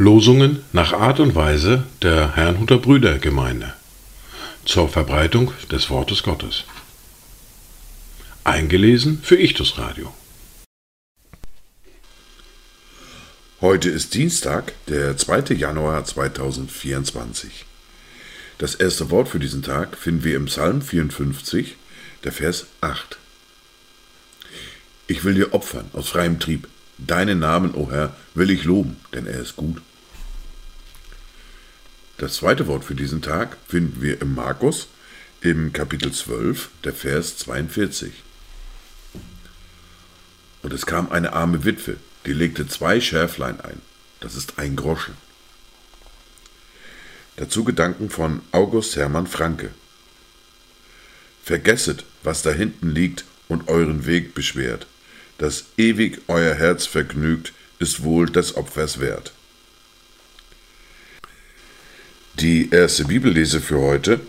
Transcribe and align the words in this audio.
Losungen 0.00 0.64
nach 0.72 0.94
Art 0.94 1.20
und 1.20 1.34
Weise 1.34 1.84
der 2.00 2.34
Herrnhuter 2.34 2.78
Brüdergemeinde 2.78 3.74
zur 4.64 4.88
Verbreitung 4.88 5.52
des 5.70 5.90
Wortes 5.90 6.22
Gottes. 6.22 6.64
Eingelesen 8.42 9.20
für 9.22 9.36
Ichtus 9.36 9.76
Radio. 9.76 10.14
Heute 13.60 13.90
ist 13.90 14.14
Dienstag, 14.14 14.72
der 14.88 15.18
2. 15.18 15.52
Januar 15.54 16.02
2024. 16.02 17.66
Das 18.56 18.76
erste 18.76 19.10
Wort 19.10 19.28
für 19.28 19.38
diesen 19.38 19.62
Tag 19.62 19.98
finden 19.98 20.24
wir 20.24 20.36
im 20.36 20.46
Psalm 20.46 20.80
54, 20.80 21.76
der 22.24 22.32
Vers 22.32 22.68
8. 22.80 23.18
Ich 25.08 25.24
will 25.24 25.34
dir 25.34 25.52
opfern 25.52 25.90
aus 25.92 26.08
freiem 26.08 26.40
Trieb. 26.40 26.68
Deinen 26.96 27.38
Namen, 27.38 27.74
o 27.74 27.84
oh 27.84 27.90
Herr, 27.90 28.14
will 28.34 28.50
ich 28.50 28.64
loben, 28.64 28.96
denn 29.12 29.26
er 29.26 29.40
ist 29.40 29.56
gut. 29.56 29.82
Das 32.20 32.34
zweite 32.34 32.66
Wort 32.66 32.84
für 32.84 32.94
diesen 32.94 33.22
Tag 33.22 33.56
finden 33.66 34.02
wir 34.02 34.20
im 34.20 34.34
Markus 34.34 34.88
im 35.40 35.72
Kapitel 35.72 36.12
12, 36.12 36.68
der 36.84 36.92
Vers 36.92 37.38
42. 37.38 38.12
Und 40.62 40.70
es 40.74 40.84
kam 40.84 41.10
eine 41.10 41.32
arme 41.32 41.64
Witwe, 41.64 41.96
die 42.26 42.34
legte 42.34 42.68
zwei 42.68 43.00
Schärflein 43.00 43.58
ein. 43.62 43.80
Das 44.20 44.34
ist 44.34 44.58
ein 44.58 44.76
Groschen. 44.76 45.14
Dazu 47.36 47.64
Gedanken 47.64 48.10
von 48.10 48.42
August 48.52 48.96
Hermann 48.96 49.26
Franke. 49.26 49.70
Vergesset, 51.42 52.04
was 52.22 52.42
da 52.42 52.50
hinten 52.50 52.90
liegt 52.90 53.24
und 53.48 53.68
euren 53.68 54.04
Weg 54.04 54.34
beschwert. 54.34 54.86
Das 55.38 55.64
ewig 55.78 56.20
euer 56.28 56.54
Herz 56.54 56.84
vergnügt, 56.84 57.54
ist 57.78 58.02
wohl 58.02 58.26
des 58.28 58.58
Opfers 58.58 59.00
wert. 59.00 59.32
Die 62.34 62.70
erste 62.70 63.04
Bibellese 63.04 63.60
für 63.60 63.80
heute 63.80 64.20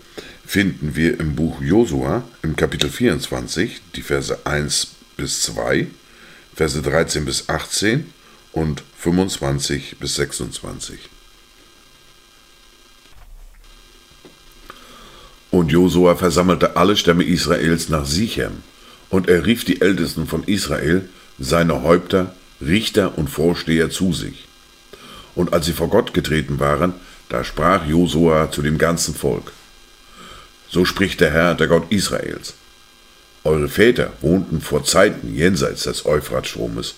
finden 0.44 0.96
wir 0.96 1.18
im 1.20 1.34
Buch 1.34 1.62
Josua 1.62 2.24
im 2.42 2.56
Kapitel 2.56 2.90
24, 2.90 3.80
die 3.94 4.02
Verse 4.02 4.38
1 4.44 4.88
bis 5.16 5.42
2 5.42 5.86
Verse 6.54 6.82
13 6.82 7.24
bis 7.24 7.48
18 7.48 8.12
und 8.52 8.82
25 8.98 9.96
bis 9.98 10.16
26. 10.16 10.98
Und 15.50 15.70
Josua 15.70 16.16
versammelte 16.16 16.76
alle 16.76 16.96
Stämme 16.96 17.24
Israels 17.24 17.88
nach 17.88 18.06
Sichem, 18.06 18.62
und 19.10 19.28
er 19.28 19.44
rief 19.44 19.64
die 19.64 19.82
Ältesten 19.82 20.26
von 20.26 20.44
Israel, 20.44 21.08
seine 21.38 21.82
Häupter, 21.82 22.34
Richter 22.62 23.18
und 23.18 23.28
Vorsteher 23.28 23.90
zu 23.90 24.14
sich. 24.14 24.46
Und 25.34 25.52
als 25.52 25.66
sie 25.66 25.72
vor 25.72 25.88
Gott 25.88 26.14
getreten 26.14 26.60
waren, 26.60 26.94
da 27.32 27.44
sprach 27.44 27.86
Josua 27.86 28.50
zu 28.50 28.60
dem 28.60 28.76
ganzen 28.76 29.14
Volk. 29.14 29.52
So 30.68 30.84
spricht 30.84 31.18
der 31.22 31.30
Herr, 31.30 31.54
der 31.54 31.66
Gott 31.66 31.90
Israels. 31.90 32.52
Eure 33.42 33.68
Väter 33.68 34.12
wohnten 34.20 34.60
vor 34.60 34.84
Zeiten 34.84 35.34
jenseits 35.34 35.84
des 35.84 36.04
Euphratstromes, 36.04 36.94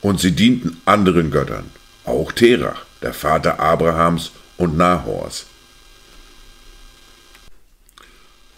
und 0.00 0.18
sie 0.18 0.32
dienten 0.32 0.80
anderen 0.86 1.30
Göttern, 1.30 1.70
auch 2.06 2.32
Terach, 2.32 2.86
der 3.02 3.12
Vater 3.12 3.60
Abrahams 3.60 4.30
und 4.56 4.78
Nahors. 4.78 5.44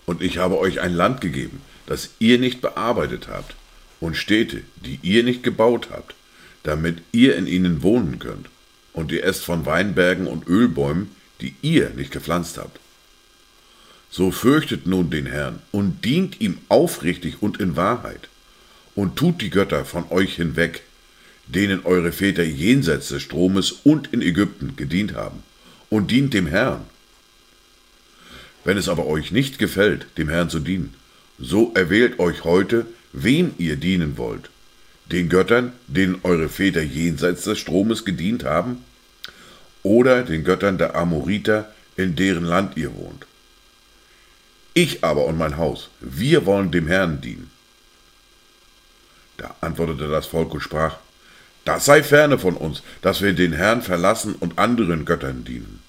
Und 0.06 0.22
ich 0.22 0.38
habe 0.38 0.56
euch 0.58 0.80
ein 0.80 0.94
Land 0.94 1.20
gegeben, 1.20 1.62
das 1.86 2.10
ihr 2.20 2.38
nicht 2.38 2.60
bearbeitet 2.60 3.27
habt, 3.28 3.56
und 3.98 4.16
Städte, 4.16 4.62
die 4.77 5.00
ihr 5.03 5.25
nicht 5.25 5.42
gebaut 5.42 5.88
habt, 5.91 6.14
damit 6.62 6.98
ihr 7.10 7.34
in 7.34 7.48
ihnen 7.48 7.82
wohnen 7.82 8.20
könnt, 8.20 8.48
und 8.92 9.10
ihr 9.10 9.25
esst 9.25 9.44
von 9.44 9.66
Weinbergen 9.66 10.28
und 10.28 10.47
Ölbäumen, 10.47 11.17
die 11.41 11.54
ihr 11.62 11.91
nicht 11.91 12.10
gepflanzt 12.10 12.59
habt. 12.59 12.81
So 14.10 14.31
fürchtet 14.31 14.87
nun 14.87 15.10
den 15.10 15.26
Herrn 15.26 15.60
und 15.71 16.04
dient 16.04 16.41
ihm 16.41 16.59
aufrichtig 16.69 17.37
und 17.41 17.60
in 17.60 17.76
Wahrheit 17.76 18.28
und 18.94 19.16
tut 19.16 19.41
die 19.43 19.50
Götter 19.50 19.84
von 19.84 20.10
euch 20.10 20.37
hinweg, 20.37 20.82
denen 21.47 21.84
eure 21.84 22.12
Väter 22.12 22.43
jenseits 22.43 23.09
des 23.09 23.22
Stromes 23.22 23.72
und 23.84 24.12
in 24.12 24.22
Ägypten 24.22 24.77
gedient 24.77 25.15
haben, 25.15 25.43
und 25.91 26.10
dient 26.10 26.34
dem 26.34 26.47
Herrn. 26.47 26.82
Wenn 28.65 28.77
es 28.77 28.88
aber 28.88 29.06
euch 29.06 29.31
nicht 29.31 29.59
gefällt, 29.59 30.06
dem 30.19 30.28
Herrn 30.28 30.50
zu 30.50 30.59
dienen, 30.59 30.94
so 31.38 31.72
erwählt 31.75 32.19
euch 32.19 32.44
heute, 32.44 32.87
wem 33.12 33.54
ihr 33.59 33.77
dienen 33.77 34.19
wollt, 34.19 34.50
den 35.10 35.28
Göttern, 35.28 35.72
denen 35.87 36.19
eure 36.22 36.48
Väter 36.48 36.82
jenseits 36.82 37.44
des 37.44 37.59
Stromes 37.59 38.04
gedient 38.04 38.44
haben, 38.44 38.84
oder 39.83 40.22
den 40.22 40.44
Göttern 40.44 40.78
der 40.78 40.94
Amoriter, 40.94 41.72
in 41.97 42.16
deren 42.16 42.44
Land 42.44 42.77
ihr 42.77 42.94
wohnt. 42.94 43.27
Ich 44.75 45.03
aber 45.03 45.27
und 45.27 45.37
mein 45.37 45.56
Haus, 45.56 45.91
wir 46.00 46.47
wollen 46.47 46.71
dem 46.71 46.87
Herrn 46.87 47.21
dienen. 47.21 47.50
Da 49.37 49.55
antwortete 49.61 50.09
das 50.09 50.27
Volk 50.27 50.55
und 50.55 50.61
sprach, 50.61 50.97
das 51.65 51.84
sei 51.84 52.03
ferne 52.03 52.39
von 52.39 52.56
uns, 52.56 52.83
dass 53.03 53.21
wir 53.21 53.33
den 53.33 53.53
Herrn 53.53 53.83
verlassen 53.83 54.34
und 54.39 54.59
anderen 54.59 55.05
Göttern 55.05 55.44
dienen. 55.44 55.83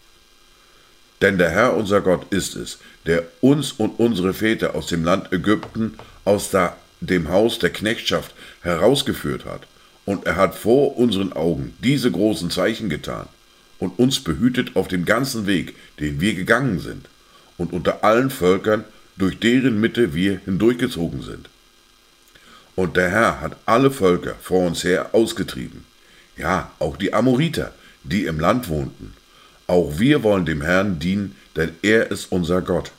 Denn 1.21 1.37
der 1.37 1.49
Herr 1.49 1.75
unser 1.75 2.01
Gott 2.01 2.31
ist 2.31 2.55
es, 2.55 2.79
der 3.05 3.23
uns 3.41 3.71
und 3.73 3.99
unsere 3.99 4.33
Väter 4.33 4.75
aus 4.75 4.87
dem 4.87 5.03
Land 5.03 5.31
Ägypten, 5.31 5.97
aus 6.25 6.49
da, 6.49 6.75
dem 7.01 7.29
Haus 7.29 7.59
der 7.59 7.69
Knechtschaft 7.71 8.33
herausgeführt 8.61 9.45
hat, 9.45 9.67
und 10.05 10.25
er 10.25 10.35
hat 10.35 10.55
vor 10.55 10.97
unseren 10.97 11.33
Augen 11.33 11.75
diese 11.79 12.09
großen 12.09 12.49
Zeichen 12.49 12.89
getan 12.89 13.27
und 13.79 13.97
uns 13.97 14.19
behütet 14.19 14.75
auf 14.75 14.87
dem 14.87 15.05
ganzen 15.05 15.47
Weg, 15.47 15.75
den 15.99 16.21
wir 16.21 16.35
gegangen 16.35 16.79
sind 16.79 17.07
und 17.57 17.73
unter 17.73 18.03
allen 18.03 18.29
Völkern, 18.29 18.83
durch 19.17 19.39
deren 19.39 19.81
Mitte 19.81 20.13
wir 20.13 20.39
hindurchgezogen 20.45 21.21
sind. 21.21 21.49
Und 22.75 22.95
der 22.95 23.09
Herr 23.09 23.41
hat 23.41 23.57
alle 23.65 23.91
Völker 23.91 24.35
vor 24.41 24.65
uns 24.65 24.83
her 24.83 25.09
ausgetrieben, 25.13 25.83
ja, 26.37 26.71
auch 26.79 26.95
die 26.95 27.13
Amoriter, 27.13 27.73
die 28.03 28.25
im 28.25 28.39
Land 28.39 28.69
wohnten. 28.69 29.13
Auch 29.67 29.99
wir 29.99 30.23
wollen 30.23 30.45
dem 30.45 30.61
Herrn 30.61 30.99
dienen, 30.99 31.35
denn 31.57 31.71
er 31.81 32.09
ist 32.11 32.31
unser 32.31 32.61
Gott. 32.61 32.91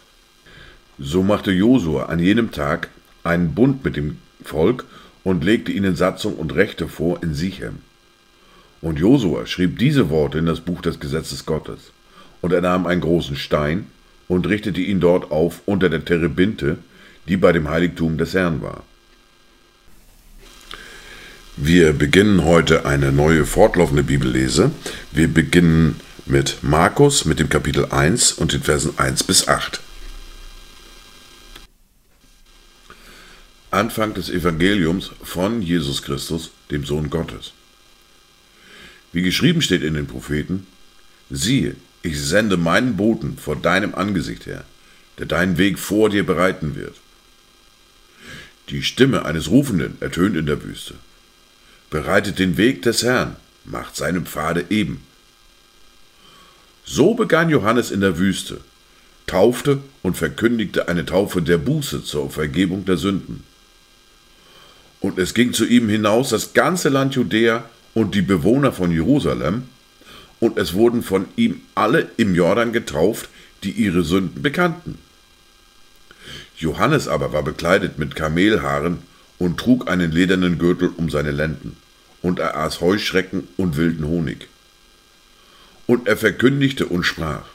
So 0.99 1.23
machte 1.23 1.51
Josua 1.51 2.07
an 2.07 2.19
jenem 2.19 2.53
Tag 2.53 2.91
einen 3.25 3.55
Bund 3.55 3.83
mit 3.83 3.97
dem 3.97 4.19
Volk 4.45 4.85
und 5.25 5.43
legte 5.43 5.73
ihnen 5.73 5.97
Satzung 5.97 6.35
und 6.35 6.55
Rechte 6.55 6.87
vor 6.89 7.23
in 7.23 7.35
Sichem. 7.35 7.79
Und 8.83 8.99
Josua 8.99 9.47
schrieb 9.47 9.79
diese 9.79 10.09
Worte 10.11 10.39
in 10.39 10.47
das 10.47 10.61
Buch 10.61 10.81
des 10.81 11.01
Gesetzes 11.01 11.45
Gottes. 11.45 11.93
Und 12.41 12.53
er 12.53 12.63
nahm 12.63 12.87
einen 12.87 13.03
großen 13.03 13.37
Stein 13.37 13.87
und 14.29 14.49
richtete 14.49 14.81
ihn 14.81 15.01
dort 15.01 15.31
auf 15.31 15.63
unter 15.67 15.91
der 15.91 16.05
Terebinte, 16.05 16.79
die 17.29 17.37
bei 17.37 17.53
dem 17.53 17.69
Heiligtum 17.69 18.17
des 18.17 18.33
Herrn 18.33 18.63
war. 18.63 18.85
Wir 21.57 21.93
beginnen 21.93 22.45
heute 22.45 22.87
eine 22.87 23.13
neue 23.13 23.45
fortlaufende 23.45 24.03
Bibellese. 24.03 24.71
Wir 25.13 25.29
beginnen 25.29 26.01
mit 26.25 26.63
Markus 26.63 27.27
mit 27.27 27.39
dem 27.39 27.51
Kapitel 27.51 27.87
1 27.87 28.33
und 28.33 28.53
den 28.53 28.63
Versen 28.63 28.99
1 28.99 29.25
bis 29.25 29.47
8. 29.47 29.81
Anfang 33.71 34.15
des 34.15 34.31
Evangeliums 34.31 35.11
von 35.23 35.61
Jesus 35.61 36.03
Christus, 36.03 36.51
dem 36.71 36.85
Sohn 36.85 37.11
Gottes. 37.11 37.53
Wie 39.13 39.23
geschrieben 39.23 39.63
steht 39.63 39.83
in 39.83 39.95
den 39.95 40.07
Propheten, 40.07 40.67
siehe, 41.31 41.77
ich 42.03 42.21
sende 42.21 42.57
meinen 42.57 42.97
Boten 42.97 43.37
vor 43.37 43.57
deinem 43.57 43.95
Angesicht 43.95 44.47
her, 44.47 44.65
der 45.19 45.27
deinen 45.27 45.59
Weg 45.59 45.79
vor 45.79 46.11
dir 46.11 46.25
bereiten 46.25 46.77
wird. 46.77 46.97
Die 48.69 48.83
Stimme 48.83 49.25
eines 49.25 49.51
Rufenden 49.51 49.97
ertönt 50.01 50.37
in 50.37 50.47
der 50.47 50.63
Wüste. 50.63 50.95
Bereitet 51.91 52.39
den 52.39 52.57
Weg 52.57 52.83
des 52.83 53.03
Herrn, 53.03 53.37
macht 53.65 53.97
seine 53.97 54.21
Pfade 54.21 54.67
eben. 54.71 55.03
So 56.85 57.15
begann 57.15 57.51
Johannes 57.51 57.91
in 57.91 58.01
der 58.01 58.19
Wüste, 58.19 58.61
taufte 59.27 59.81
und 60.03 60.17
verkündigte 60.17 60.89
eine 60.89 61.05
Taufe 61.05 61.43
der 61.43 61.59
Buße 61.59 62.05
zur 62.05 62.31
Vergebung 62.31 62.85
der 62.85 62.97
Sünden. 62.97 63.45
Und 65.01 65.19
es 65.19 65.35
ging 65.35 65.53
zu 65.53 65.67
ihm 65.67 65.89
hinaus 65.89 66.31
das 66.31 66.53
ganze 66.53 66.89
Land 66.91 67.15
Judäa 67.15 67.69
und 67.95 68.15
die 68.15 68.23
Bewohner 68.23 68.73
von 68.73 68.91
Jerusalem, 68.91 69.65
und 70.39 70.59
es 70.59 70.75
wurden 70.75 71.03
von 71.03 71.27
ihm 71.37 71.61
alle 71.75 72.11
im 72.17 72.35
Jordan 72.35 72.73
getauft, 72.73 73.29
die 73.63 73.73
ihre 73.73 74.03
Sünden 74.03 74.43
bekannten. 74.43 74.99
Johannes 76.57 77.09
aber 77.09 77.33
war 77.33 77.43
bekleidet 77.43 77.99
mit 77.99 78.17
Kamelhaaren 78.17 78.99
und 79.39 79.59
trug 79.59 79.89
einen 79.89 80.13
ledernen 80.13 80.59
Gürtel 80.59 80.91
um 80.97 81.11
seine 81.11 81.31
Lenden, 81.31 81.77
und 82.23 82.39
er 82.39 82.57
aß 82.57 82.81
Heuschrecken 82.81 83.49
und 83.57 83.77
wilden 83.77 84.07
Honig. 84.07 84.49
Und 85.87 86.07
er 86.07 86.17
verkündigte 86.17 86.87
und 86.87 87.05
sprach, 87.05 87.47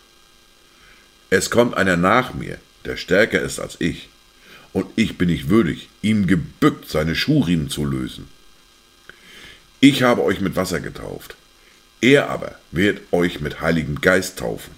Es 1.30 1.50
kommt 1.50 1.78
einer 1.78 1.98
nach 1.98 2.34
mir, 2.34 2.58
der 2.86 2.98
stärker 2.98 3.42
ist 3.42 3.60
als 3.60 3.78
ich, 3.80 4.10
und 4.74 4.88
ich 4.96 5.18
bin 5.18 5.30
nicht 5.30 5.50
würdig, 5.50 5.90
ihm 6.02 6.28
gebückt 6.28 6.90
seine 6.90 7.16
Schuhriemen 7.16 7.70
zu 7.70 7.86
lösen. 7.86 8.28
Ich 9.80 10.04
habe 10.04 10.24
euch 10.24 10.42
mit 10.42 10.56
Wasser 10.56 10.80
getauft, 10.80 11.36
Er 12.02 12.30
aber 12.30 12.56
wird 12.72 13.02
euch 13.12 13.40
mit 13.42 13.62
Heiligem 13.62 14.02
Geist 14.02 14.40
taufen. 14.40 14.74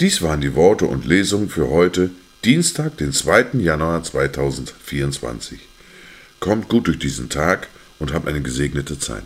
Dies 0.00 0.22
waren 0.22 0.40
die 0.40 0.54
Worte 0.54 0.86
und 0.86 1.04
Lesungen 1.04 1.48
für 1.48 1.68
heute, 1.70 2.10
Dienstag, 2.44 2.96
den 2.96 3.12
2. 3.12 3.58
Januar 3.58 4.02
2024. 4.02 5.60
Kommt 6.40 6.68
gut 6.68 6.88
durch 6.88 6.98
diesen 6.98 7.30
Tag 7.30 7.68
und 7.98 8.12
habt 8.12 8.26
eine 8.26 8.42
gesegnete 8.42 8.98
Zeit. 8.98 9.24